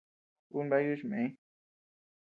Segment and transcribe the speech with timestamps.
[0.55, 1.27] Uu bea yuchmee.